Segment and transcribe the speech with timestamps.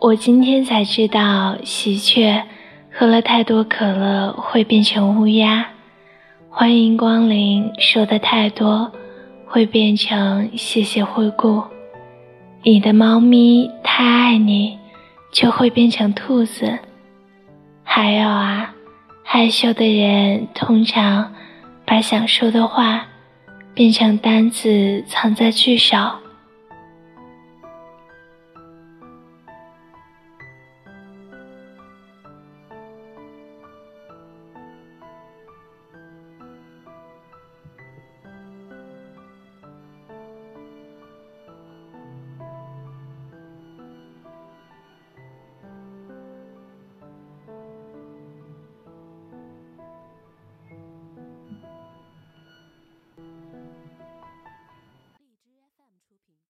[0.00, 2.44] 我今天才知道喜鹊
[2.92, 5.66] 喝了太多可乐会变成乌鸦，
[6.48, 8.92] 欢迎光临，说的太多
[9.44, 11.64] 会变成谢谢惠顾，
[12.62, 14.78] 你的猫咪太爱你
[15.32, 16.78] 就会变成兔子，
[17.82, 18.72] 还有啊，
[19.24, 21.34] 害羞的人通常
[21.84, 23.04] 把想说的话
[23.74, 25.96] 变成单字藏在句首。